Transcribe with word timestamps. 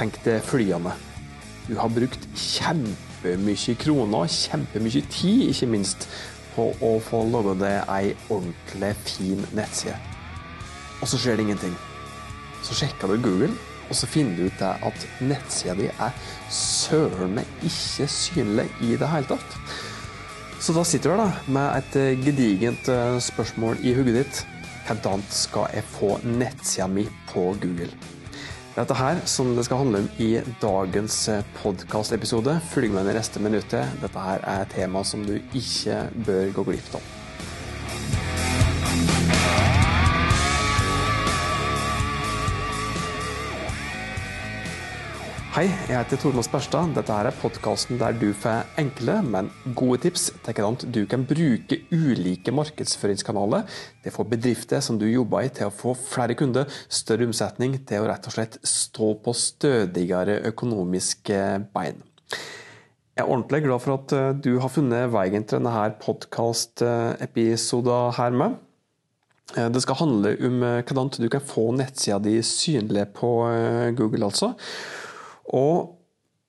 tenk 0.00 0.16
deg 0.24 0.40
flyene. 0.48 0.94
Du 1.68 1.76
har 1.78 1.92
brukt 1.92 2.22
kjempemye 2.38 3.74
kroner, 3.80 4.28
kjempemye 4.32 5.02
tid, 5.12 5.50
ikke 5.50 5.68
minst, 5.74 6.06
på 6.54 6.70
å 6.82 6.94
få 7.04 7.22
laga 7.30 7.54
deg 7.60 7.90
ei 7.92 8.14
ordentlig 8.32 8.94
fin 9.04 9.44
nettside. 9.56 9.98
Og 11.00 11.08
så 11.10 11.20
skjer 11.20 11.36
det 11.36 11.46
ingenting. 11.46 11.76
Så 12.64 12.76
sjekker 12.76 13.12
du 13.12 13.20
Google, 13.20 13.52
og 13.90 13.96
så 13.98 14.08
finner 14.08 14.38
du 14.38 14.48
ut 14.48 14.62
at 14.64 15.06
nettsida 15.24 15.76
di 15.78 15.88
er 15.90 16.16
søren 16.54 17.36
meg 17.38 17.48
ikke 17.66 18.06
synlig 18.10 18.68
i 18.86 18.94
det 19.00 19.08
hele 19.10 19.28
tatt. 19.32 19.56
Så 20.60 20.76
da 20.76 20.84
sitter 20.84 21.12
du 21.12 21.22
der 21.22 21.40
med 21.56 21.80
et 21.80 22.22
gedigent 22.24 22.88
eh, 22.92 23.16
spørsmål 23.24 23.80
i 23.80 23.94
hugget 23.96 24.20
ditt. 24.20 24.46
Hvordan 24.90 25.24
skal 25.32 25.68
jeg 25.74 25.86
få 25.88 26.16
nettsida 26.24 26.88
mi 26.90 27.06
på 27.32 27.50
Google? 27.62 27.92
Dette 28.70 28.94
her 28.94 29.18
som 29.26 29.48
det 29.56 29.64
skal 29.66 29.80
handle 29.82 30.04
om 30.04 30.10
i 30.22 30.28
dagens 30.62 31.16
eh, 31.28 31.46
podkastepisode. 31.58 32.54
Følg 32.70 32.94
med 32.94 33.08
det 33.08 33.16
neste 33.18 33.42
minuttet. 33.42 33.96
Dette 33.98 34.22
her 34.22 34.44
er 34.46 34.62
et 34.62 34.76
tema 34.76 35.02
som 35.06 35.26
du 35.26 35.40
ikke 35.40 36.04
bør 36.26 36.54
gå 36.60 36.70
glipp 36.70 36.94
av. 37.00 37.19
Hei, 45.50 45.64
jeg 45.66 45.98
heter 45.98 46.14
Tormod 46.22 46.46
Sperstad. 46.46 46.92
Dette 46.94 47.10
her 47.10 47.26
er 47.26 47.34
podkasten 47.34 47.98
der 47.98 48.14
du 48.14 48.30
får 48.38 48.70
enkle, 48.78 49.18
men 49.26 49.50
gode 49.74 49.98
tips 50.04 50.30
til 50.44 50.54
hvordan 50.54 50.76
du 50.94 51.02
kan 51.10 51.26
bruke 51.26 51.74
ulike 51.90 52.54
markedsføringskanaler 52.54 53.66
Det 54.04 54.12
får 54.14 54.28
bedrifter 54.30 54.78
som 54.78 54.94
du 55.00 55.08
jobber 55.10 55.42
i, 55.42 55.50
til 55.50 55.66
å 55.66 55.74
få 55.74 55.94
flere 55.98 56.38
kunder, 56.38 56.70
større 56.86 57.26
omsetning, 57.26 57.82
til 57.82 57.98
å 57.98 58.06
rett 58.12 58.22
og 58.30 58.34
slett 58.36 58.62
stå 58.62 59.18
på 59.24 59.34
stødigere 59.34 60.38
økonomiske 60.52 61.66
bein. 61.74 61.98
Jeg 62.30 63.26
er 63.26 63.26
ordentlig 63.26 63.66
glad 63.66 63.82
for 63.82 63.98
at 63.98 64.06
eh, 64.14 64.38
du 64.38 64.62
har 64.62 64.70
funnet 64.70 65.10
veien 65.10 65.42
til 65.42 65.58
denne 65.58 65.98
podkastepisoden 66.06 68.14
her 68.22 68.30
med. 68.38 68.54
Eh, 69.58 69.66
det 69.66 69.82
skal 69.82 69.98
handle 70.06 70.30
om 70.46 70.62
eh, 70.62 70.86
hvordan 70.86 71.10
du 71.18 71.26
kan 71.26 71.42
få 71.42 71.74
nettsida 71.74 72.22
di 72.22 72.38
synlig 72.38 73.10
på 73.18 73.50
Google, 73.98 74.30
altså. 74.30 74.54
Og 75.56 75.96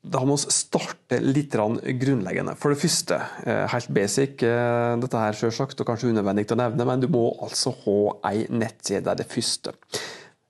da 0.01 0.23
må 0.25 0.33
vi 0.39 0.53
starte 0.53 1.19
litt 1.21 1.53
grunnleggende. 1.53 2.55
For 2.57 2.73
det 2.73 2.81
første, 2.81 3.19
eh, 3.45 3.67
helt 3.69 3.91
basic, 3.93 4.41
eh, 4.41 4.95
dette 4.97 5.17
er 5.17 5.37
selvsagt 5.37 5.79
og 5.81 5.87
kanskje 5.87 6.09
unødvendig 6.09 6.47
å 6.49 6.57
nevne, 6.57 6.85
men 6.85 6.99
du 6.99 7.07
må 7.07 7.37
altså 7.39 7.73
ha 7.83 8.31
ei 8.31 8.47
nettside. 8.49 9.03
Det 9.03 9.11
er 9.11 9.15
det 9.21 9.29
første. 9.29 9.73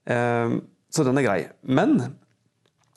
Eh, 0.08 0.60
så 0.90 1.04
den 1.04 1.18
er 1.18 1.28
grei. 1.28 1.50
Men 1.64 2.16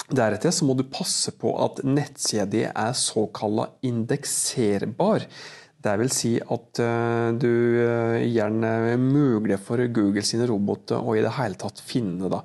deretter 0.08 0.50
så 0.50 0.66
må 0.66 0.77
du 0.77 0.84
passe 0.84 1.32
på 1.32 1.50
at 1.64 1.82
nettsida 1.82 2.70
er 2.70 2.92
såkalla 2.92 3.70
indekserbar. 3.82 5.27
Det 5.85 5.93
vil 6.01 6.13
si 6.13 6.31
at 6.41 6.81
du 7.41 7.51
gjerne 8.25 8.71
er 8.95 9.01
mulig 9.01 9.59
for 9.61 9.83
Google 9.93 10.25
sine 10.25 10.47
roboter 10.49 10.97
å 10.97 11.13
i 11.19 11.23
det 11.25 11.35
hele 11.37 11.59
tatt 11.61 11.83
finne. 11.85 12.31
Da. 12.33 12.41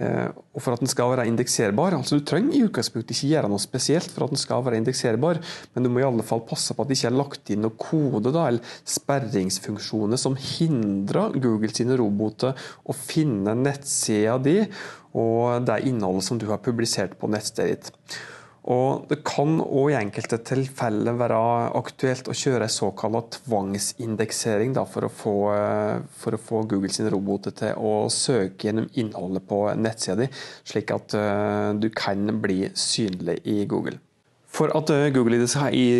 Eh, 0.00 0.28
og 0.54 0.62
for 0.64 0.74
at 0.74 0.80
den 0.80 0.90
skal 0.90 1.10
være 1.12 1.26
indekserbar, 1.28 1.94
altså 1.96 2.16
Du 2.18 2.24
trenger 2.24 2.56
i 2.56 2.62
utgangspunktet 2.64 3.12
ikke 3.14 3.30
gjøre 3.34 3.50
noe 3.52 3.60
spesielt 3.60 4.08
for 4.14 4.24
at 4.24 4.32
den 4.32 4.40
skal 4.40 4.64
være 4.64 4.80
indekserbar, 4.80 5.40
men 5.74 5.84
du 5.84 5.90
må 5.92 6.00
i 6.00 6.06
alle 6.06 6.24
fall 6.26 6.40
passe 6.48 6.74
på 6.74 6.82
at 6.82 6.88
det 6.88 6.96
ikke 6.96 7.10
er 7.10 7.18
lagt 7.18 7.52
inn 7.52 7.62
noe 7.66 7.76
kode 7.80 8.32
da, 8.32 8.46
eller 8.48 8.80
sperringsfunksjoner 8.88 10.20
som 10.20 10.38
hindrer 10.40 11.36
Google 11.36 11.72
sine 11.74 11.98
roboter 12.00 12.56
å 12.84 12.96
finne 12.96 13.54
nettsida 13.58 14.38
di 14.40 14.58
og 15.18 15.66
det 15.66 15.82
innholdet 15.90 16.24
som 16.24 16.38
du 16.40 16.46
har 16.48 16.62
publisert 16.64 17.16
på 17.20 17.28
nettstedet 17.28 17.90
ditt. 17.90 18.20
Og 18.70 19.06
Det 19.10 19.20
kan 19.26 19.58
òg 19.64 19.90
i 19.90 19.96
enkelte 19.98 20.38
tilfeller 20.46 21.16
være 21.18 21.38
aktuelt 21.78 22.28
å 22.30 22.36
kjøre 22.36 22.68
en 22.68 22.72
såkalt 22.72 23.40
tvangsindeksering 23.40 24.76
da, 24.76 24.84
for, 24.86 25.08
å 25.08 25.10
få, 25.10 25.34
for, 26.22 26.36
å 26.36 26.42
få, 26.50 26.62
Google 26.70 26.92
sine 26.94 27.10
roboter 27.10 27.56
til 27.56 27.80
å 27.80 27.94
søke 28.14 28.68
gjennom 28.68 28.86
innholdet 29.00 29.48
på 29.48 29.64
nettsida 29.74 30.20
di, 30.22 30.30
slik 30.70 30.94
at 30.94 31.16
uh, 31.18 31.72
du 31.74 31.88
kan 31.90 32.30
bli 32.42 32.62
synlig 32.78 33.40
i 33.50 33.64
Google. 33.70 33.98
For 34.50 34.72
at 34.74 34.90
eh, 34.90 35.08
Google 35.14 35.38
i 35.38 35.40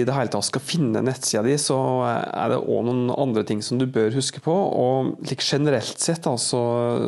det 0.02 0.14
hele 0.14 0.30
tatt 0.32 0.48
skal 0.48 0.64
finne 0.64 1.02
nettsida 1.06 1.44
di, 1.46 1.54
så 1.60 1.78
er 2.02 2.50
det 2.50 2.58
òg 2.58 2.82
noen 2.88 3.12
andre 3.14 3.44
ting 3.46 3.62
som 3.62 3.78
du 3.78 3.86
bør 3.86 4.10
huske 4.16 4.42
på. 4.42 4.52
Og 4.52 5.12
like 5.22 5.46
generelt 5.46 6.02
sett 6.02 6.24
da, 6.26 6.34
så, 6.34 6.62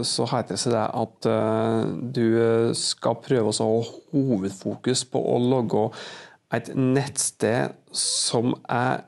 så 0.06 0.28
heter 0.30 0.54
det 0.54 0.62
seg 0.62 0.76
det 0.76 0.84
at 1.02 1.30
uh, 1.30 1.82
du 2.14 2.26
skal 2.78 3.18
prøve 3.24 3.50
å 3.50 3.56
ha 3.58 3.70
hovedfokus 4.14 5.02
på 5.10 5.24
å 5.32 5.38
logge 5.42 5.88
et 6.54 6.70
nettsted 6.78 7.74
som 7.96 8.54
er 8.70 9.02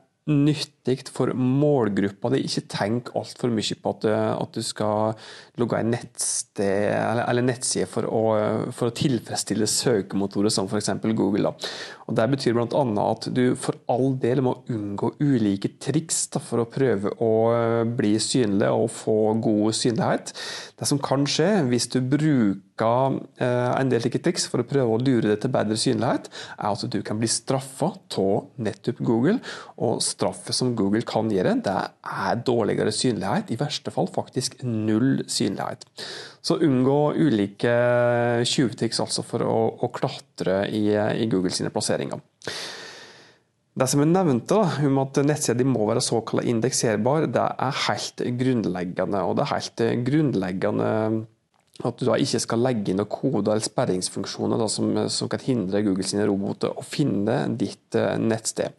nyttig 0.85 1.13
for 1.15 1.33
målgruppa 1.35 2.31
di. 2.35 2.43
Ikke 2.45 2.65
tenk 2.69 3.11
altfor 3.17 3.53
mye 3.53 3.77
på 3.81 3.95
at, 3.95 4.07
at, 4.11 4.55
du 4.55 4.63
skal 4.63 5.15
logge 5.61 5.79
en 5.81 5.93
nettsted, 5.95 6.91
eller, 6.93 7.25
eller 7.29 7.47
nettside 7.47 7.89
for 7.91 8.07
å, 8.09 8.23
for 8.75 8.91
å, 8.91 8.95
tilfredsstille 8.95 9.67
søkemotorer 9.71 10.53
som 10.53 10.69
f.eks. 10.69 10.93
Google. 11.15 11.49
Da. 11.49 11.73
Og 12.09 12.19
Det 12.19 12.29
betyr 12.35 12.57
bl.a. 12.57 12.85
at 13.05 13.29
du 13.35 13.55
for 13.57 13.79
all 13.91 14.15
del 14.21 14.43
må 14.45 14.59
unngå 14.73 15.15
ulike 15.23 15.75
triks 15.81 16.27
da, 16.35 16.43
for 16.43 16.63
å 16.63 16.69
prøve 16.71 17.15
å 17.23 17.33
bli 17.97 18.15
synlig 18.21 18.71
og 18.71 18.91
få 18.93 19.19
god 19.45 19.77
synlighet. 19.77 20.35
Det 20.79 20.89
som 20.89 21.01
kan 21.03 21.25
skje 21.29 21.49
hvis 21.71 21.89
du 21.95 22.01
bruker 22.03 23.19
eh, 23.41 23.71
en 23.79 23.91
del 23.91 24.03
slike 24.03 24.21
triks 24.25 24.49
for 24.51 24.61
å 24.61 24.69
prøve 24.69 24.97
å 24.97 25.01
lure 25.01 25.31
deg 25.31 25.41
til 25.43 25.53
bedre 25.55 25.79
synlighet, 25.81 26.29
er 26.59 26.71
at 26.75 26.87
du 26.91 27.01
kan 27.07 27.21
bli 27.21 27.31
straffa 27.31 27.93
av 27.95 28.61
nettopp 28.61 29.01
Google. 29.05 29.39
Og 29.79 30.03
straffet 30.05 30.57
som 30.57 30.74
Google 30.79 31.03
kan 31.07 31.31
gjøre, 31.33 31.57
det 31.65 31.75
er 31.75 32.45
dårligere 32.47 32.93
synlighet. 32.95 33.51
I 33.55 33.59
verste 33.61 33.93
fall 33.95 34.11
faktisk 34.13 34.59
null 34.67 35.25
synlighet. 35.31 35.87
Så 36.45 36.59
unngå 36.63 36.99
ulike 37.17 37.75
tjuvtriks 38.49 39.01
altså 39.05 39.25
for 39.27 39.45
å, 39.47 39.59
å 39.81 39.93
klatre 39.95 40.65
i, 40.69 40.87
i 40.93 41.29
Google 41.33 41.55
sine 41.55 41.73
plasseringer. 41.75 42.21
Det 43.75 43.87
som 43.91 44.05
jeg 44.05 44.13
nevnte 44.13 44.55
da, 44.55 44.87
om 44.87 45.01
at 45.03 45.19
nettsider 45.27 45.67
må 45.67 45.89
være 45.89 46.03
såkalt 46.05 46.47
indekserbar, 46.47 47.27
det 47.35 47.43
er 47.43 47.81
helt 47.89 48.23
grunnleggende. 48.39 49.23
Og 49.27 49.39
det 49.39 49.47
er 49.47 49.55
helt 49.57 49.87
grunnleggende 50.07 50.91
at 51.83 51.99
du 51.99 52.05
da 52.07 52.15
ikke 52.23 52.39
skal 52.43 52.63
legge 52.63 52.93
inn 52.93 53.01
noen 53.01 53.11
koder 53.11 53.57
eller 53.57 53.65
sperringsfunksjoner 53.67 54.61
da, 54.63 54.69
som, 54.71 54.93
som, 55.11 55.31
kan 55.31 55.43
hindre 55.43 55.83
Google 55.83 56.07
sine 56.07 56.27
roboter 56.29 56.71
å 56.71 56.85
finne 56.87 57.41
ditt 57.59 57.99
uh, 57.99 58.15
nettsted. 58.21 58.77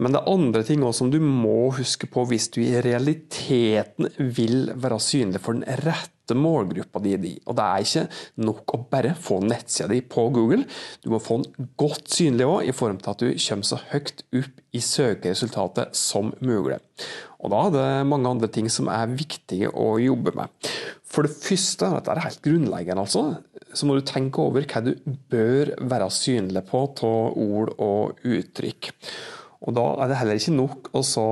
Men 0.00 0.14
det 0.14 0.22
er 0.22 0.32
andre 0.32 0.62
ting 0.64 0.84
også 0.84 1.04
som 1.04 1.10
du 1.12 1.18
må 1.20 1.70
huske 1.76 2.08
på 2.10 2.24
hvis 2.30 2.48
du 2.54 2.62
i 2.62 2.80
realiteten 2.84 4.08
vil 4.18 4.72
være 4.80 5.00
synlig 5.02 5.42
for 5.44 5.56
den 5.56 5.82
rette 5.84 6.36
målgruppa 6.36 7.02
di. 7.02 7.34
Og 7.44 7.56
det 7.58 7.66
er 7.66 7.84
ikke 7.84 8.04
nok 8.46 8.74
å 8.76 8.80
bare 8.92 9.12
få 9.18 9.40
nettsida 9.44 9.90
di 9.90 10.00
på 10.00 10.28
Google. 10.32 10.64
Du 11.04 11.10
må 11.12 11.20
få 11.20 11.40
den 11.42 11.70
godt 11.80 12.08
synlig 12.14 12.46
òg, 12.46 12.68
i 12.70 12.76
form 12.76 13.00
til 13.00 13.12
at 13.12 13.24
du 13.24 13.32
kommer 13.34 13.68
så 13.68 13.80
høyt 13.90 14.22
opp 14.40 14.62
i 14.70 14.82
søkeresultatet 14.84 15.98
som 15.98 16.30
mulig. 16.40 16.78
Og 17.40 17.52
da 17.52 17.64
er 17.66 17.74
det 17.74 18.08
mange 18.08 18.30
andre 18.30 18.50
ting 18.52 18.68
som 18.72 18.88
er 18.92 19.10
viktige 19.10 19.72
å 19.72 19.94
jobbe 20.00 20.32
med. 20.38 20.70
For 21.10 21.26
det 21.26 21.34
første, 21.34 21.88
dette 21.96 22.14
er 22.14 22.22
helt 22.22 22.42
grunnleggende, 22.44 23.02
altså, 23.02 23.24
så 23.74 23.88
må 23.88 23.96
du 23.98 24.06
tenke 24.06 24.44
over 24.44 24.64
hva 24.70 24.84
du 24.86 24.94
bør 25.32 25.74
være 25.90 26.08
synlig 26.14 26.62
på 26.70 26.84
av 26.86 27.36
ord 27.42 27.74
og 27.82 28.22
uttrykk. 28.22 28.92
Og 29.60 29.74
Da 29.76 29.82
er 30.00 30.08
det 30.08 30.16
heller 30.16 30.38
ikke 30.40 30.54
nok 30.56 30.88
å 30.96 31.02
så, 31.04 31.26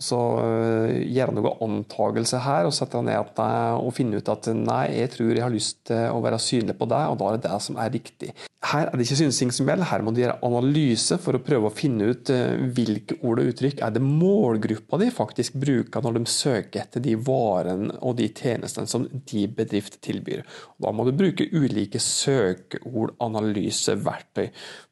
så 0.00 0.18
eh, 0.40 1.02
gjøre 1.12 1.34
noen 1.36 1.64
antagelse 1.66 2.40
her 2.40 2.68
og 2.68 2.72
sette 2.72 3.02
ned 3.04 3.18
at, 3.18 3.42
og 3.76 3.92
finne 3.96 4.22
ut 4.22 4.30
at 4.32 4.48
nei, 4.56 4.86
jeg 5.02 5.12
tror 5.12 5.34
jeg 5.34 5.44
har 5.44 5.52
lyst 5.52 5.82
til 5.90 6.06
å 6.08 6.22
være 6.24 6.40
synlig 6.40 6.78
på 6.78 6.88
deg, 6.88 7.12
og 7.12 7.18
da 7.20 7.28
er 7.28 7.36
det 7.36 7.50
det 7.50 7.58
som 7.66 7.76
er 7.76 7.92
riktig. 7.92 8.32
Her 8.72 8.88
er 8.88 8.96
det 8.96 9.04
ikke 9.04 9.20
synsing 9.20 9.52
som 9.54 9.68
gjelder, 9.68 9.86
her 9.90 10.02
må 10.02 10.14
du 10.14 10.22
gjøre 10.22 10.38
analyse 10.48 11.20
for 11.22 11.36
å 11.36 11.42
prøve 11.44 11.68
å 11.68 11.74
finne 11.74 12.08
ut 12.08 12.32
eh, 12.32 12.56
hvilke 12.74 13.20
ord 13.20 13.44
og 13.44 13.52
uttrykk 13.52 13.84
er 13.84 13.92
det 13.94 14.04
målgruppa 14.06 15.02
di 15.02 15.12
faktisk 15.14 15.60
bruker 15.60 16.02
når 16.04 16.16
de 16.16 16.24
søker 16.32 16.86
etter 16.86 17.04
de 17.04 17.18
varene 17.20 18.00
og 18.00 18.16
de 18.18 18.30
tjenestene 18.32 18.88
som 18.88 19.04
de 19.04 19.44
bedrift 19.60 20.00
tilbyr. 20.08 20.42
Og 20.78 20.88
da 20.88 20.96
må 20.96 21.04
du 21.04 21.12
bruke 21.20 21.50
ulike 21.52 22.00
søkeord, 22.00 23.12
analyse, 23.28 23.92
verktøy 24.08 24.48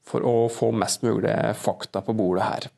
for 0.07 0.25
å 0.27 0.35
få 0.53 0.71
mest 0.77 1.05
mulig 1.07 1.35
fakta 1.59 2.03
på 2.07 2.15
bordet 2.17 2.47
her. 2.47 2.69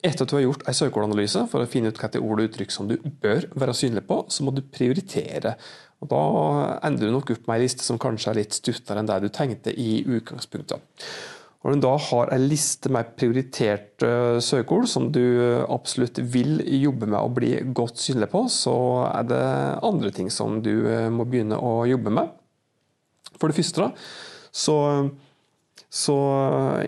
Etter 0.00 0.24
at 0.24 0.30
du 0.30 0.36
har 0.38 0.46
gjort 0.46 0.62
en 0.68 0.76
søkeordanalyse 0.76 1.42
for 1.50 1.60
å 1.60 1.68
finne 1.68 1.90
ut 1.90 1.98
hvilke 2.00 2.22
ord 2.22 2.40
og 2.40 2.46
uttrykk 2.48 2.72
som 2.72 2.86
du 2.88 2.96
bør 3.20 3.50
være 3.52 3.74
synlig 3.76 4.06
på, 4.08 4.22
så 4.32 4.46
må 4.46 4.54
du 4.56 4.62
prioritere. 4.64 5.56
Og 6.00 6.08
Da 6.08 6.22
ender 6.86 7.10
du 7.10 7.12
nok 7.12 7.34
opp 7.34 7.50
med 7.50 7.58
en 7.58 7.66
liste 7.66 7.84
som 7.84 8.00
kanskje 8.00 8.32
er 8.32 8.40
litt 8.40 8.56
stuttere 8.56 9.02
enn 9.02 9.10
det 9.10 9.18
du 9.20 9.28
tenkte 9.28 9.74
i 9.74 10.00
utgangspunktet. 10.06 10.80
Når 11.60 11.76
du 11.76 11.82
da 11.84 11.92
har 12.00 12.30
en 12.32 12.44
liste 12.48 12.88
med 12.88 13.10
prioriterte 13.20 14.40
søkeord 14.40 14.86
som 14.88 15.10
du 15.12 15.20
absolutt 15.68 16.16
vil 16.32 16.62
jobbe 16.64 17.04
med 17.04 17.20
å 17.20 17.32
bli 17.36 17.50
godt 17.76 18.00
synlig 18.00 18.30
på, 18.32 18.46
så 18.48 18.76
er 19.10 19.26
det 19.28 19.42
andre 19.84 20.12
ting 20.16 20.30
som 20.32 20.62
du 20.64 20.72
må 21.12 21.28
begynne 21.28 21.60
å 21.60 21.82
jobbe 21.90 22.14
med. 22.16 22.32
For 23.36 23.52
det 23.52 23.60
første 23.60 23.84
da, 23.84 23.90
Så, 24.50 24.74
så 25.90 26.16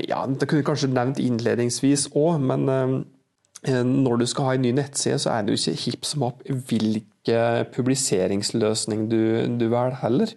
ja, 0.06 0.22
det 0.30 0.46
kunne 0.46 0.62
jeg 0.62 0.68
kanskje 0.68 0.92
nevnt 0.94 1.18
innledningsvis 1.22 2.06
òg, 2.14 2.38
men 2.42 2.68
eh, 2.70 3.82
når 3.82 4.22
du 4.22 4.28
skal 4.30 4.46
ha 4.46 4.54
en 4.54 4.64
ny 4.66 4.70
nettside, 4.78 5.18
så 5.22 5.34
er 5.34 5.42
det 5.42 5.56
jo 5.56 5.60
ikke 5.60 5.82
hipp 5.86 6.06
som 6.06 6.28
happ 6.28 6.46
hvilke 6.46 7.42
publiseringsløsning 7.74 9.08
du, 9.10 9.20
du 9.58 9.66
velger 9.66 9.98
heller. 10.04 10.32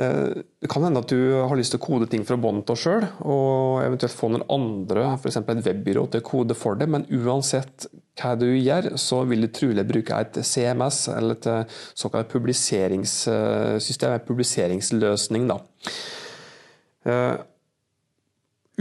Eh, 0.00 0.30
det 0.62 0.70
kan 0.70 0.86
hende 0.86 1.02
at 1.02 1.10
du 1.10 1.34
har 1.42 1.58
lyst 1.58 1.74
til 1.74 1.82
å 1.82 1.84
kode 1.84 2.08
ting 2.10 2.22
fra 2.26 2.38
bånn 2.40 2.62
av 2.62 2.78
sjøl, 2.78 3.04
og 3.26 3.82
eventuelt 3.82 4.16
få 4.16 4.30
noen 4.32 4.46
andre, 4.52 5.08
f.eks. 5.18 5.42
et 5.42 5.66
webbyrå, 5.66 6.06
til 6.10 6.22
å 6.22 6.28
kode 6.30 6.56
for 6.58 6.78
det, 6.78 6.86
men 6.90 7.06
uansett 7.10 7.90
hva 8.20 8.36
du 8.38 8.46
gjør, 8.46 8.92
så 9.00 9.24
vil 9.28 9.42
du 9.46 9.50
trolig 9.52 9.84
bruke 9.88 10.22
et 10.22 10.38
CMS, 10.46 11.08
eller 11.12 11.38
et 11.38 11.78
såkalt 11.98 12.30
publiseringssystem, 12.30 14.14
en 14.14 14.28
publiseringsløsning. 14.30 15.50
da. 15.50 15.58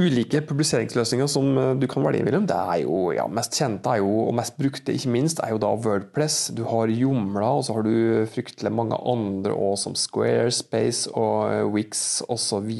Ulike 0.01 0.39
publiseringsløsninger 0.47 1.27
som 1.29 1.49
eh, 1.59 1.73
du 1.77 1.85
kan 1.89 2.03
velge 2.05 2.23
mellom. 2.25 2.47
Det 2.49 2.57
er 2.57 2.81
jo 2.83 3.11
ja, 3.15 3.27
mest 3.29 3.57
kjente 3.59 3.97
jo, 3.99 4.09
og 4.27 4.35
mest 4.37 4.57
brukte, 4.57 4.93
ikke 4.95 5.11
minst, 5.13 5.41
er 5.43 5.53
jo 5.53 5.61
da 5.61 5.71
Wordpress. 5.75 6.49
Du 6.57 6.63
har 6.69 6.91
Jomla, 6.91 7.51
og 7.59 7.65
så 7.67 7.75
har 7.77 7.85
du 7.85 8.25
fryktelig 8.31 8.71
mange 8.73 8.97
andre 8.97 9.53
òg, 9.53 9.75
som 9.81 9.97
Squarespace 9.97 11.11
og 11.11 11.51
eh, 11.51 11.65
Wix 11.75 12.21
osv. 12.31 12.71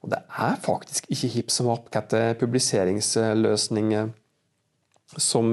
Og 0.00 0.14
det 0.14 0.22
er 0.24 0.56
faktisk 0.64 1.10
ikke 1.12 1.32
hipp 1.34 1.52
som 1.52 1.68
happ 1.72 1.90
hvilken 1.92 2.38
publiseringsløsning 2.40 3.94
eh, 3.98 4.12
som, 5.18 5.50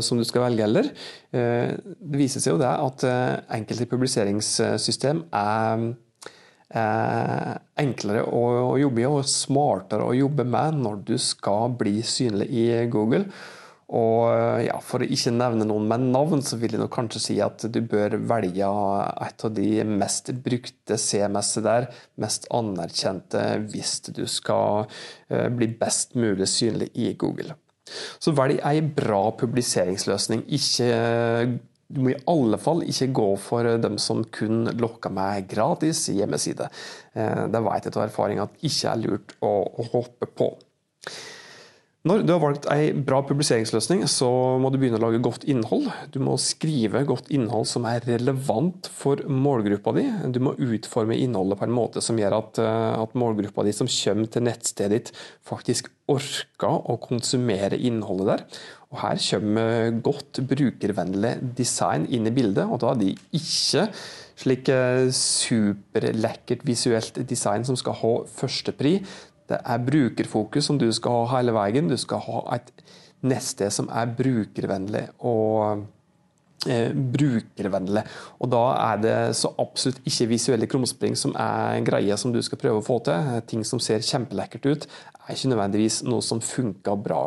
som, 0.00 0.16
du 0.16 0.24
skal 0.24 0.46
velge 0.46 0.64
heller. 0.64 0.86
Det 1.28 2.16
viser 2.16 2.40
seg 2.40 2.54
jo 2.54 2.60
det 2.62 2.70
at 2.72 3.02
enkelte 3.52 3.84
publiseringssystem 3.90 5.20
er 5.28 5.82
enklere 6.74 8.24
å, 8.26 8.44
å, 8.72 8.78
jobbe 8.80 9.04
i 9.04 9.06
og 9.06 9.28
smartere 9.30 10.08
å 10.08 10.16
jobbe 10.16 10.46
med 10.48 10.80
når 10.82 11.04
du 11.06 11.14
skal 11.22 11.76
bli 11.78 12.00
synlig 12.06 12.48
i 12.50 12.64
Google. 12.90 13.28
Og 13.94 14.30
eh, 14.32 14.66
ja, 14.66 14.78
For 14.82 15.04
å 15.04 15.08
ikke 15.08 15.34
nevne 15.34 15.66
noen 15.68 15.86
med 15.90 16.06
navn, 16.14 16.42
så 16.42 16.56
vil 16.60 16.74
jeg 16.74 16.82
nok 16.82 16.94
kanskje 16.94 17.22
si 17.22 17.36
at 17.44 17.66
du 17.70 17.80
bør 17.84 18.16
velge 18.30 18.70
et 19.26 19.44
av 19.44 19.52
de 19.54 19.68
mest 19.88 20.32
brukte 20.44 20.98
CMS-et 21.00 21.66
der, 21.66 21.90
mest 22.20 22.48
anerkjente, 22.54 23.44
hvis 23.70 23.98
du 24.08 24.24
skal 24.30 24.88
eh, 25.28 25.50
bli 25.52 25.68
best 25.78 26.16
mulig 26.18 26.48
synlig 26.50 26.90
i 26.96 27.12
Google. 27.20 27.58
Så 28.18 28.32
velg 28.32 28.62
ei 28.64 28.80
bra 28.96 29.28
publiseringsløsning. 29.36 30.46
Ikke 30.56 30.88
du 31.88 32.00
må 32.00 32.12
i 32.12 32.18
alle 32.30 32.58
fall 32.60 32.82
ikke 32.86 33.10
gå 33.16 33.26
for 33.42 33.68
dem 33.80 33.98
som 34.02 34.22
kun 34.34 34.70
lokker 34.80 35.12
meg 35.14 35.48
gratis 35.50 36.06
hjemmeside. 36.12 36.70
Eh, 37.12 37.44
det 37.52 37.64
vet 37.66 37.88
jeg 37.88 37.96
av 37.96 38.06
erfaring 38.06 38.42
at 38.42 38.64
ikke 38.64 38.92
er 38.92 39.02
lurt 39.02 39.36
å 39.44 39.54
hoppe 39.92 40.30
på. 40.30 40.50
Når 42.04 42.20
du 42.20 42.34
har 42.34 42.40
valgt 42.42 42.66
ei 42.68 42.90
bra 42.92 43.22
publiseringsløsning, 43.24 44.02
så 44.12 44.26
må 44.60 44.68
du 44.68 44.74
begynne 44.76 44.98
å 44.98 45.04
lage 45.06 45.22
godt 45.24 45.46
innhold. 45.48 45.86
Du 46.12 46.18
må 46.20 46.34
skrive 46.36 47.00
godt 47.08 47.30
innhold 47.32 47.64
som 47.70 47.86
er 47.88 48.04
relevant 48.04 48.90
for 48.92 49.22
målgruppa 49.24 49.94
di. 49.96 50.04
Du 50.34 50.36
må 50.44 50.52
utforme 50.52 51.16
innholdet 51.16 51.62
på 51.62 51.64
en 51.64 51.72
måte 51.72 52.04
som 52.04 52.20
gjør 52.20 52.36
at, 52.42 52.60
eh, 52.60 53.00
at 53.06 53.16
målgruppa 53.16 53.64
di 53.64 53.72
som 53.72 53.88
kommer 53.88 54.28
til 54.28 54.44
nettstedet 54.44 54.92
ditt, 54.92 55.12
faktisk 55.48 55.88
orker 56.12 56.76
å 56.92 57.00
konsumere 57.00 57.80
innholdet 57.80 58.28
der. 58.34 58.46
Og 58.92 59.00
Her 59.00 59.16
kommer 59.16 60.00
godt 60.04 60.44
brukervennlig 60.44 61.56
design 61.56 62.04
inn 62.12 62.28
i 62.28 62.36
bildet, 62.36 62.68
og 62.68 62.84
da 62.84 62.92
er 62.92 63.00
de 63.00 63.14
ikke 63.32 63.88
slik 64.36 64.68
eh, 64.68 65.08
superlekkert 65.08 66.68
visuelt 66.68 67.24
design 67.24 67.64
som 67.64 67.80
skal 67.80 67.96
ha 68.04 68.18
førstepri. 68.28 69.00
Det 69.50 69.58
er 69.60 69.82
brukerfokus 69.84 70.70
som 70.70 70.78
du 70.80 70.86
skal 70.94 71.24
ha 71.24 71.38
hele 71.38 71.54
veien. 71.56 71.90
Du 71.90 71.98
skal 72.00 72.22
ha 72.24 72.44
et 72.56 72.70
nettsted 73.24 73.72
som 73.72 73.90
er 73.92 74.12
brukervennlig 74.16 75.04
og 75.24 75.84
eh, 76.68 76.92
brukervennlig. 76.92 78.04
Og 78.40 78.52
da 78.52 78.64
er 78.86 79.00
det 79.04 79.16
så 79.38 79.52
absolutt 79.60 80.02
ikke 80.08 80.30
visuelle 80.32 80.68
krumspring 80.70 81.16
som 81.18 81.36
er 81.36 81.80
greia 81.86 82.18
som 82.20 82.32
du 82.34 82.40
skal 82.44 82.60
prøve 82.60 82.82
å 82.82 82.86
få 82.86 83.00
til. 83.06 83.32
Ting 83.50 83.64
som 83.68 83.82
ser 83.82 84.04
kjempelekkert 84.04 84.68
ut, 84.68 84.88
er 85.24 85.36
ikke 85.36 85.54
nødvendigvis 85.54 86.02
noe 86.08 86.24
som 86.24 86.42
funker 86.44 87.00
bra. 87.00 87.24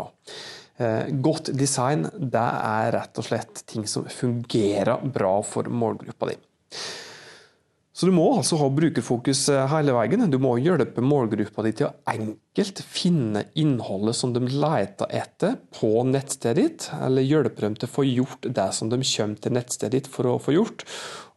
Eh, 0.78 1.10
godt 1.25 1.54
design 1.58 2.06
det 2.18 2.48
er 2.54 2.94
rett 2.94 3.18
og 3.18 3.25
slett 3.25 3.66
ting 3.69 3.88
som 3.90 4.06
fungerer 4.10 5.02
bra 5.14 5.40
for 5.46 5.69
målgruppa 5.74 6.30
di. 6.30 6.38
Så 7.98 8.06
du 8.06 8.14
må 8.14 8.28
altså 8.36 8.60
ha 8.62 8.68
brukerfokus 8.70 9.48
eh, 9.50 9.64
hele 9.72 9.96
veien. 9.96 10.28
Du 10.30 10.38
må 10.42 10.54
hjelpe 10.62 11.02
målgruppa 11.02 11.66
di 11.66 11.74
til 11.80 11.90
å 11.90 11.96
enkelt 12.14 12.47
finne 12.65 13.44
innholdet 13.54 14.15
som 14.15 14.33
de 14.33 14.42
leter 14.48 15.12
etter 15.13 15.59
på 15.77 16.04
nettstedet 16.07 16.57
ditt, 16.57 16.89
eller 17.01 17.25
hjelpe 17.25 17.62
dem 17.62 17.75
til 17.77 17.88
å 17.88 17.94
få 17.94 18.06
gjort 18.07 18.48
det 18.50 18.68
som 18.74 18.89
de 18.89 19.00
kommer 19.04 19.42
til 19.44 19.54
nettstedet 19.54 19.94
ditt 19.94 20.09
for 20.12 20.31
å 20.31 20.39
få 20.42 20.56
gjort. 20.56 20.86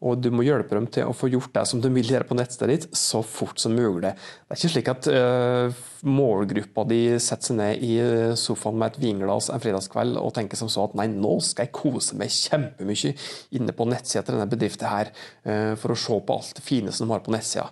Og 0.00 0.16
du 0.16 0.30
må 0.32 0.46
hjelpe 0.46 0.72
dem 0.78 0.86
til 0.88 1.10
å 1.10 1.12
få 1.12 1.28
gjort 1.28 1.52
det 1.52 1.66
som 1.68 1.82
de 1.84 1.90
vil 1.92 2.08
gjøre 2.14 2.24
på 2.30 2.36
nettstedet 2.38 2.72
ditt, 2.72 2.96
så 2.96 3.20
fort 3.20 3.60
som 3.60 3.74
mulig. 3.76 4.14
Det 4.14 4.54
er 4.54 4.60
ikke 4.60 4.72
slik 4.72 4.88
at 4.88 5.08
uh, 5.12 5.82
målgruppa 6.08 6.86
di 6.88 7.02
setter 7.20 7.50
seg 7.50 7.58
ned 7.60 7.84
i 7.84 7.92
sofaen 8.40 8.80
med 8.80 8.94
et 8.94 9.00
vinglass 9.04 9.50
en 9.52 9.60
fredagskveld 9.60 10.16
og 10.16 10.32
tenker 10.38 10.56
som 10.56 10.72
så 10.72 10.86
at 10.88 10.96
nei, 10.96 11.10
nå 11.12 11.36
skal 11.44 11.68
jeg 11.68 11.76
kose 11.76 12.16
meg 12.16 12.32
kjempemye 12.32 13.12
inne 13.60 13.76
på 13.76 13.88
nettsida 13.92 14.24
til 14.24 14.38
denne 14.38 14.48
bedriften 14.48 14.88
her, 14.88 15.12
uh, 15.44 15.76
for 15.76 15.92
å 15.92 16.00
se 16.00 16.16
på 16.16 16.40
alt 16.40 16.56
det 16.56 16.64
fine 16.64 16.96
som 16.96 17.04
de 17.04 17.18
har 17.18 17.26
på 17.26 17.36
nettsida. 17.36 17.68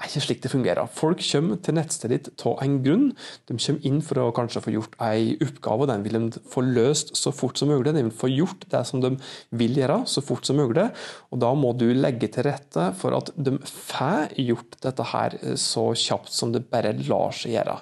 Er 0.00 0.08
ikke 0.08 0.22
slik 0.24 0.38
det 0.40 0.50
fungerer. 0.52 0.88
Folk 0.96 1.20
kommer 1.20 1.58
til 1.60 1.76
nettstedet 1.76 2.28
ditt 2.30 2.44
av 2.48 2.62
en 2.64 2.78
grunn. 2.84 3.10
De 3.50 3.56
kommer 3.60 3.88
inn 3.88 3.98
for 4.04 4.22
å 4.22 4.30
kanskje 4.36 4.62
få 4.64 4.72
gjort 4.72 4.96
en 5.04 5.42
oppgave, 5.44 5.84
og 5.84 5.90
den 5.90 6.06
vil 6.06 6.16
de 6.16 6.40
få 6.48 6.64
løst 6.64 7.12
så 7.20 7.32
fort 7.36 7.60
som 7.60 7.68
mulig. 7.68 7.92
De 7.92 8.06
vil 8.06 8.14
få 8.22 8.30
gjort 8.32 8.64
det 8.72 8.80
som 8.88 9.02
de 9.04 9.12
vil 9.60 9.76
gjøre, 9.76 10.00
så 10.08 10.24
fort 10.24 10.48
som 10.48 10.56
mulig. 10.56 10.88
Og 11.28 11.42
da 11.44 11.52
må 11.52 11.74
du 11.76 11.90
legge 11.92 12.30
til 12.32 12.48
rette 12.48 12.88
for 12.96 13.18
at 13.18 13.28
de 13.36 13.58
får 13.68 14.32
gjort 14.40 14.80
dette 14.88 15.08
her 15.12 15.36
så 15.60 15.90
kjapt 15.92 16.32
som 16.32 16.56
det 16.56 16.64
bare 16.72 16.96
lar 17.04 17.36
seg 17.36 17.58
gjøre. 17.58 17.76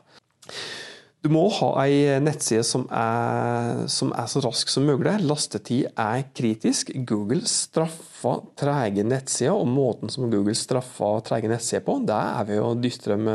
Du 1.28 1.34
må 1.34 1.42
ha 1.52 1.66
ei 1.82 2.14
nettside 2.25 2.62
som 2.64 2.86
er, 2.88 3.82
som 3.92 4.14
er, 4.16 4.30
så 4.32 4.40
rask 4.40 4.70
som 4.72 4.86
mulig. 4.88 5.12
Lastetid 5.28 5.90
er 5.92 6.22
kritisk. 6.32 6.88
Google 7.04 7.44
straffer 7.44 8.46
trege 8.56 9.04
nettsider, 9.04 9.52
og 9.52 9.69
måten 9.69 10.08
som 10.08 10.30
Google 10.32 10.56
straffer 10.56 11.20
trege 11.28 11.50
nettsider 11.52 11.85
på, 11.85 11.99
det 12.08 12.16
er 12.16 12.49
ved 12.49 12.64
å 12.64 12.73
dytte 12.80 13.12
dem 13.12 13.28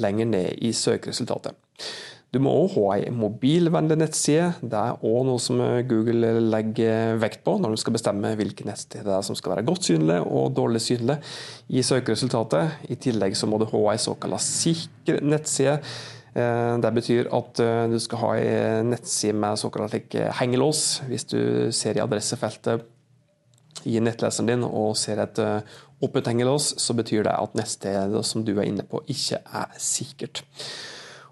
lenger 0.00 0.32
ned 0.32 0.64
i 0.64 0.72
søkeresultatet. 0.72 1.60
Du 2.32 2.40
må 2.42 2.56
òg 2.56 2.72
ha 2.78 2.96
ei 2.96 3.12
mobilvennlig 3.12 4.00
nettside. 4.00 4.48
Det 4.64 4.80
er 4.80 5.04
òg 5.04 5.28
noe 5.28 5.40
som 5.40 5.60
Google 5.88 6.32
legger 6.48 7.20
vekt 7.20 7.44
på 7.44 7.58
når 7.60 7.76
de 7.76 7.84
skal 7.84 7.98
bestemme 8.00 8.32
hvilke 8.40 8.64
nettsteder 8.64 9.28
som 9.28 9.36
skal 9.36 9.58
være 9.58 9.68
godt 9.68 9.92
synlige 9.92 10.24
og 10.24 10.56
dårlig 10.56 10.82
synlige 10.88 11.20
i 11.68 11.84
søkeresultatet. 11.84 12.80
I 12.88 12.96
tillegg 12.96 13.36
så 13.36 13.48
må 13.48 13.60
du 13.60 13.68
ha 13.68 13.88
ei 13.92 14.00
såkalt 14.00 14.40
sikker 14.44 15.20
nettside 15.24 15.82
det 16.36 16.90
betyr 16.92 17.30
at 17.32 17.60
eh, 17.64 17.86
du 17.88 17.96
skal 18.02 18.20
ha 18.20 18.32
en 18.36 18.90
nettside 18.92 19.36
med 19.40 19.56
såkalt 19.60 19.94
hengelås. 20.40 21.00
Hvis 21.08 21.24
du 21.30 21.72
ser 21.72 21.96
i 21.96 22.02
adressefeltet 22.04 22.84
i 23.88 24.00
nettleseren 24.02 24.50
din 24.50 24.66
og 24.66 24.96
ser 25.00 25.22
et 25.22 25.40
eh, 25.40 25.78
åpent 26.04 26.28
hengelås, 26.28 26.74
så 26.82 26.96
betyr 26.96 27.24
det 27.24 27.32
at 27.32 27.56
nettstedet 27.56 28.24
som 28.28 28.44
du 28.44 28.52
er 28.56 28.68
inne 28.68 28.84
på, 28.84 29.00
ikke 29.08 29.40
er 29.40 29.72
sikkert. 29.80 30.44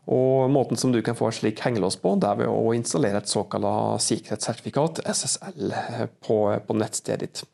Og 0.04 0.50
Måten 0.52 0.76
som 0.76 0.92
du 0.92 1.00
kan 1.04 1.16
få 1.16 1.30
et 1.30 1.38
slik 1.38 1.60
hengelås 1.64 1.96
på, 2.00 2.14
det 2.20 2.28
er 2.28 2.42
ved 2.42 2.52
å 2.52 2.72
installere 2.76 3.22
et 3.22 3.30
såkalt 3.30 4.04
sikkerhetssertifikat, 4.04 5.00
SSL, 5.08 5.72
på, 6.24 6.38
på 6.64 6.76
nettstedet 6.76 7.24
ditt. 7.24 7.44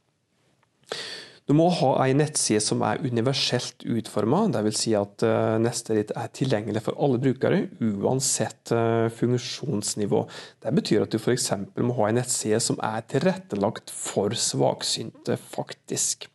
Du 1.50 1.57
må 1.59 1.64
ha 1.80 1.88
ei 2.04 2.12
nettside 2.14 2.61
som 2.62 2.85
er 2.87 3.00
universelt 3.02 3.83
utforma, 3.83 4.45
dvs. 4.54 4.76
Si 4.78 4.92
at 4.95 5.25
neste 5.59 5.97
ritt 5.97 6.12
er 6.14 6.28
tilgjengelig 6.30 6.85
for 6.87 6.95
alle 7.02 7.19
brukere, 7.19 7.64
uansett 7.83 8.71
eh, 8.71 9.09
funksjonsnivå. 9.19 10.21
Det 10.62 10.73
betyr 10.76 11.09
at 11.09 11.11
du 11.11 11.19
f.eks. 11.19 11.49
må 11.83 11.97
ha 11.99 12.07
ei 12.07 12.14
nettside 12.21 12.61
som 12.62 12.78
er 12.87 13.02
tilrettelagt 13.11 13.90
for 13.90 14.37
svaksynte, 14.38 15.35
faktisk. 15.42 16.28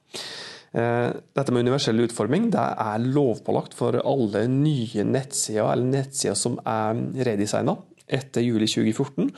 Eh, 0.75 1.15
dette 1.15 1.55
med 1.55 1.63
universell 1.63 2.03
utforming 2.03 2.49
det 2.51 2.65
er 2.83 3.07
lovpålagt 3.07 3.77
for 3.79 3.95
alle 4.01 4.43
nye 4.51 5.07
nettsider 5.07 5.63
eller 5.69 5.93
nettsider 6.01 6.35
som 6.35 6.59
er 6.67 6.99
redesigna 7.29 7.77
etter 8.11 8.43
juli 8.43 8.67
2014. 8.67 9.31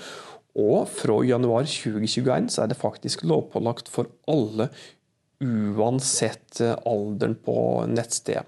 Og 0.57 0.88
fra 0.89 1.19
januar 1.22 1.69
2021 1.69 2.50
så 2.50 2.63
er 2.63 2.72
det 2.72 2.81
faktisk 2.81 3.22
lovpålagt 3.29 3.91
for 3.93 4.10
alle 4.25 4.72
uansett 5.44 6.62
eh, 6.62 6.75
alderen 6.86 7.36
på 7.46 7.86
nettstedet. 7.91 8.46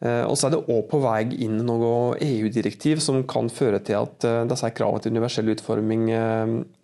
Eh, 0.00 0.24
og 0.24 0.36
så 0.38 0.48
er 0.48 0.54
det 0.54 0.62
òg 0.72 0.84
på 0.88 1.00
vei 1.02 1.22
inn 1.44 1.58
noe 1.66 2.16
EU-direktiv 2.24 3.02
som 3.04 3.20
kan 3.28 3.50
føre 3.52 3.82
til 3.84 4.00
at 4.00 4.28
eh, 4.28 4.44
disse 4.48 4.70
kravene 4.76 5.04
til 5.04 5.12
universell 5.16 5.52
utforming 5.52 6.06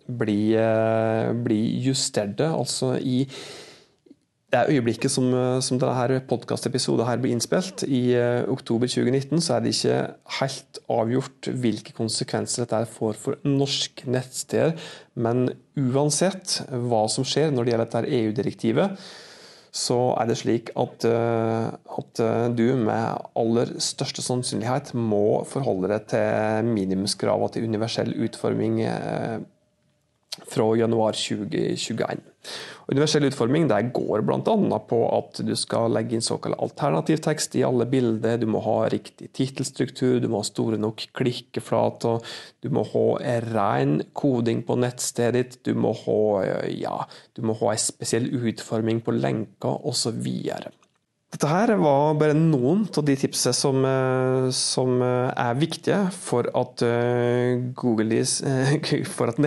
blir, 0.07 0.67
blir 1.43 1.87
justerte. 1.89 2.45
Altså 2.47 2.93
i, 3.01 3.25
det 4.47 4.59
er 4.61 4.69
øyeblikket 4.71 5.11
som, 5.11 5.27
som 5.59 5.79
denne 5.81 6.21
podkastepisoden 6.29 7.19
blir 7.19 7.33
innspilt, 7.35 7.83
i 7.83 8.15
uh, 8.15 8.47
oktober 8.47 8.87
2019, 8.87 9.41
så 9.43 9.57
er 9.57 9.63
det 9.65 9.73
ikke 9.75 9.97
helt 10.39 10.79
avgjort 10.87 11.49
hvilke 11.51 11.95
konsekvenser 11.97 12.63
dette 12.63 12.87
får 12.93 13.19
for 13.19 13.41
norske 13.43 14.07
nettsteder. 14.07 14.77
Men 15.19 15.49
uansett 15.75 16.61
hva 16.71 17.03
som 17.11 17.27
skjer 17.27 17.51
når 17.51 17.67
det 17.67 17.73
gjelder 17.73 17.91
dette 17.91 18.19
EU-direktivet, 18.21 19.03
så 19.77 19.99
er 20.15 20.31
det 20.31 20.39
slik 20.39 20.71
at, 20.79 21.03
uh, 21.11 21.67
at 21.99 22.23
du 22.55 22.65
med 22.87 23.27
aller 23.35 23.75
største 23.83 24.23
sannsynlighet 24.23 24.93
må 24.95 25.43
forholde 25.51 25.91
deg 25.91 26.07
til 26.15 26.71
minimumskravene 26.71 27.51
til 27.51 27.67
universell 27.67 28.15
utforming 28.15 28.79
fra 30.45 30.67
januar 30.77 31.17
2021. 31.17 32.21
Universell 32.87 33.27
utforming 33.27 33.65
det 33.67 33.79
går 33.95 34.23
bl.a. 34.23 34.79
på 34.87 34.99
at 35.11 35.41
du 35.43 35.51
skal 35.59 35.91
legge 35.91 36.15
inn 36.15 36.23
såkalt 36.23 36.55
alternativ 36.63 37.19
tekst 37.25 37.57
i 37.59 37.65
alle 37.67 37.87
bilder, 37.89 38.37
du 38.39 38.47
må 38.47 38.61
ha 38.63 38.77
riktig 38.91 39.27
tittelstruktur, 39.35 40.21
du 40.23 40.29
må 40.31 40.39
ha 40.39 40.47
store 40.47 40.79
nok 40.79 41.09
klikkeflater, 41.17 42.23
du 42.63 42.69
må 42.71 42.85
ha 42.93 43.05
ren 43.49 43.99
koding 44.15 44.63
på 44.67 44.79
nettstedet 44.79 45.35
ditt, 45.37 45.59
du 45.67 45.75
må 45.75 45.91
ha, 46.05 46.21
ja, 46.71 47.01
du 47.35 47.43
må 47.43 47.57
ha 47.59 47.73
en 47.73 47.83
spesiell 47.83 48.29
utforming 48.31 49.03
på 49.03 49.17
lenker 49.17 49.83
osv. 49.87 50.31
Dette 51.37 51.51
her 51.51 51.69
var 51.77 52.15
bare 52.17 52.33
noen 52.33 52.79
av 52.97 53.03
de 53.05 53.13
tipsene 53.13 53.53
som, 53.53 53.83
eh, 53.85 54.47
som 54.57 54.95
eh, 55.05 55.29
er 55.37 55.59
viktige 55.59 55.99
for 56.15 56.49
at 56.57 56.81
eh, 56.81 57.59
Google 57.77 58.23
for 59.13 59.29
at 59.29 59.37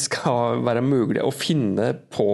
skal 0.00 0.62
være 0.64 0.80
mulig 0.80 1.20
å 1.20 1.34
finne 1.34 1.90
på 2.08 2.26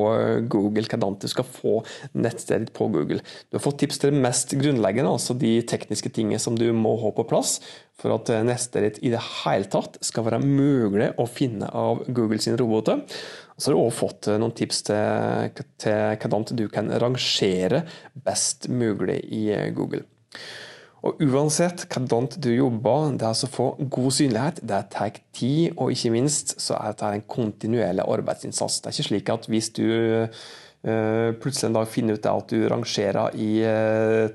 Google, 0.46 0.86
hvordan 0.86 1.18
du 1.18 1.26
skal 1.26 1.50
få 1.50 1.80
nettstedet 2.14 2.70
på 2.78 2.86
Google. 2.94 3.18
Du 3.50 3.58
har 3.58 3.66
fått 3.66 3.80
tips 3.82 3.98
til 3.98 4.14
det 4.14 4.22
mest 4.22 4.54
grunnleggende, 4.54 5.10
altså 5.10 5.34
de 5.34 5.56
tekniske 5.66 6.14
tingene 6.14 6.38
som 6.38 6.54
du 6.54 6.68
må 6.70 6.94
ha 7.02 7.10
på 7.10 7.26
plass 7.26 7.58
for 7.98 8.14
at 8.14 8.30
nettstedet 8.46 9.02
i 9.02 9.10
det 9.10 9.20
hele 9.42 9.66
tatt 9.70 9.98
skal 10.02 10.28
være 10.30 10.44
mulig 10.46 11.10
å 11.18 11.26
finne 11.26 11.66
av 11.74 12.06
Google 12.06 12.38
sine 12.42 12.58
roboter. 12.60 13.02
Så 13.62 13.70
har 13.70 13.76
du 13.76 13.84
også 13.84 14.00
fått 14.00 14.28
eh, 14.30 14.40
noen 14.42 14.54
tips 14.58 14.82
til, 14.88 15.62
til 15.78 16.16
hvordan 16.18 16.46
du 16.58 16.66
kan 16.72 16.90
rangere 16.98 17.84
best 18.26 18.66
mulig 18.72 19.20
i 19.30 19.44
eh, 19.54 19.68
Google. 19.76 20.02
Og 21.06 21.22
Uansett 21.22 21.84
hvordan 21.90 22.28
du 22.42 22.50
jobber, 22.50 23.12
det 23.18 23.26
er 23.26 23.32
altså 23.32 23.48
å 23.48 23.54
få 23.54 23.68
god 23.90 24.16
synlighet, 24.18 24.60
det 24.66 24.82
tar 24.94 25.16
tid, 25.34 25.72
og 25.76 25.94
ikke 25.94 26.12
minst 26.14 26.56
så 26.62 26.76
er 26.78 26.92
dette 26.92 27.10
en 27.10 27.24
kontinuerlig 27.26 28.06
arbeidsinnsats. 28.06 28.80
Det 28.82 28.90
er 28.90 28.96
ikke 28.96 29.08
slik 29.08 29.32
at 29.34 29.48
hvis 29.50 29.70
du 29.74 29.88
uh, 29.90 31.32
plutselig 31.42 31.72
en 31.72 31.78
dag 31.80 31.90
finner 31.90 32.18
ut 32.18 32.28
at 32.30 32.54
du 32.54 32.68
rangerer 32.70 33.34
i 33.34 33.50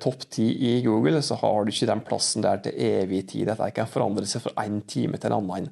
topp 0.04 0.28
ti 0.36 0.50
i 0.74 0.74
Google, 0.84 1.24
så 1.24 1.40
har 1.40 1.64
du 1.64 1.72
ikke 1.72 1.88
den 1.88 2.04
plassen 2.12 2.44
der 2.44 2.60
til 2.68 2.76
evig 2.76 3.24
tid. 3.32 3.48
Dette 3.48 3.72
kan 3.76 3.88
forandre 3.88 4.28
seg 4.28 4.44
fra 4.44 4.68
én 4.68 4.82
time 4.92 5.16
til 5.24 5.32
en 5.32 5.40
annen. 5.40 5.72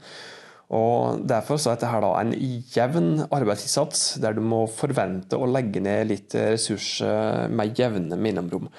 Og 0.74 1.22
Derfor 1.30 1.60
så 1.62 1.72
er 1.72 1.80
dette 1.80 2.02
da 2.02 2.12
en 2.20 2.34
jevn 2.74 3.10
arbeidsinnsats, 3.30 4.16
der 4.24 4.34
du 4.34 4.42
må 4.42 4.66
forvente 4.72 5.38
å 5.38 5.50
legge 5.50 5.84
ned 5.84 6.10
litt 6.10 6.36
ressurser 6.36 7.52
med 7.54 7.78
jevne 7.78 8.18
mellomrom. 8.18 8.70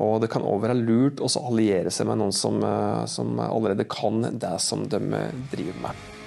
Og 0.00 0.20
Det 0.22 0.30
kan 0.32 0.44
òg 0.46 0.62
være 0.64 0.78
lurt 0.78 1.20
å 1.20 1.28
alliere 1.40 1.90
seg 1.92 2.08
med 2.08 2.20
noen 2.20 2.32
som, 2.32 2.62
eh, 2.64 3.04
som 3.06 3.38
allerede 3.40 3.88
kan 3.88 4.22
det 4.38 4.56
som 4.60 4.86
de 4.88 5.00
driver 5.52 5.80
med. 5.82 6.19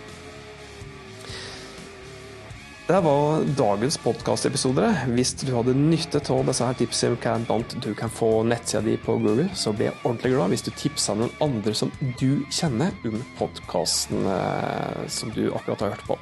Det 2.93 2.99
var 3.01 3.41
dagens 3.57 3.95
podkastepisode. 3.97 4.85
Hvis 5.15 5.31
du 5.41 5.47
hadde 5.55 5.73
nytte 5.73 6.19
av 6.29 6.43
disse 6.45 6.65
her 6.67 6.75
tipsene 6.77 7.17
hvordan 7.17 7.63
du 7.81 7.87
kan 7.97 8.11
få 8.13 8.43
nettsida 8.45 8.83
di 8.85 8.99
på 9.01 9.15
Google, 9.17 9.47
så 9.57 9.73
blir 9.73 9.87
jeg 9.87 9.97
ordentlig 10.03 10.33
glad 10.35 10.53
hvis 10.53 10.65
du 10.67 10.69
tipser 10.77 11.17
noen 11.17 11.33
andre 11.41 11.73
som 11.73 11.89
du 12.19 12.43
kjenner 12.53 12.93
om 13.09 13.17
podkasten 13.39 14.27
eh, 14.29 15.07
som 15.09 15.33
du 15.33 15.47
akkurat 15.47 15.81
har 15.81 15.95
hørt 15.95 16.05
på. 16.11 16.19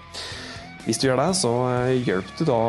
Hvis 0.85 1.01
du 1.01 1.09
gjør 1.09 1.19
det, 1.19 1.27
så 1.41 1.51
eh, 1.73 1.91
hjelper 2.07 2.39
du 2.39 2.45
da 2.53 2.61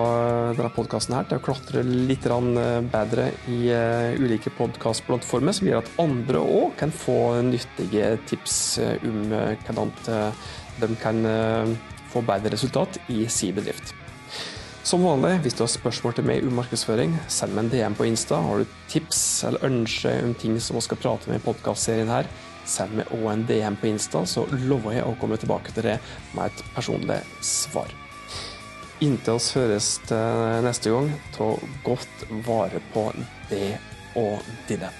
denne 0.58 0.74
podkasten 0.74 1.20
til 1.30 1.38
å 1.38 1.46
klatre 1.46 1.86
litt 1.86 2.26
eh, 2.26 2.82
bedre 2.96 3.28
i 3.54 3.70
ulike 4.18 4.50
podkastplattformer, 4.58 5.54
som 5.54 5.70
gjør 5.70 5.84
at 5.84 5.94
andre 6.02 6.42
òg 6.42 6.74
kan 6.82 6.90
få 6.90 7.20
nyttige 7.52 8.16
tips 8.26 8.58
om 9.06 9.24
hvordan 9.30 9.94
de 10.82 10.94
kan 10.98 11.22
få 12.12 12.22
bedre 12.26 12.52
resultat 12.54 13.00
i 13.12 13.24
si 13.32 13.50
bedrift. 13.54 13.94
Som 14.82 15.04
vanlig, 15.06 15.36
hvis 15.44 15.54
du 15.54 15.62
har 15.62 15.70
spørsmål 15.70 16.16
til 16.16 16.26
meg 16.26 16.46
om 16.46 16.56
markedsføring, 16.58 17.14
send 17.30 17.54
meg 17.54 17.68
en 17.68 17.70
DM 17.70 17.94
på 17.94 18.06
Insta. 18.08 18.40
Har 18.42 18.62
du 18.62 18.78
tips 18.90 19.20
eller 19.46 19.68
ønske 19.68 20.10
om 20.24 20.32
ting 20.34 20.56
som 20.60 20.76
vi 20.76 20.82
skal 20.82 20.98
prate 20.98 21.30
med 21.30 21.38
i 21.38 21.44
podkastserien 21.44 22.10
her, 22.10 22.26
send 22.66 22.96
meg 22.98 23.12
òg 23.14 23.28
en 23.30 23.44
DM 23.46 23.78
på 23.78 23.92
Insta, 23.92 24.24
så 24.26 24.44
lover 24.66 24.98
jeg 24.98 25.06
å 25.06 25.14
komme 25.22 25.38
tilbake 25.38 25.74
til 25.76 25.86
det 25.86 25.98
med 26.34 26.50
et 26.50 26.64
personlig 26.74 27.20
svar. 27.46 27.94
Inntil 29.02 29.38
oss 29.38 29.52
høres 29.58 29.94
til 30.06 30.66
neste 30.66 30.90
gang, 30.94 31.08
ta 31.34 31.52
godt 31.86 32.26
vare 32.46 32.82
på 32.92 33.08
det 33.50 33.78
og 34.18 34.42
dine. 34.68 34.90